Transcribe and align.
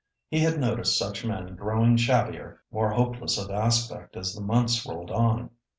He 0.29 0.39
had 0.39 0.57
noticed 0.59 0.97
such 0.97 1.23
men 1.23 1.55
growing 1.55 1.95
shabbier, 1.95 2.61
more 2.71 2.89
hopeless 2.89 3.37
of 3.37 3.51
aspect 3.51 4.15
as 4.17 4.33
the 4.33 4.41
months 4.41 4.83
rolled 4.83 5.11
on. 5.11 5.51